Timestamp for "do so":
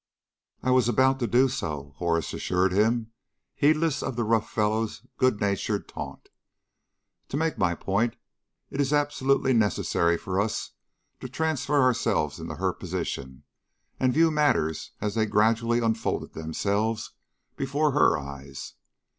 1.27-1.93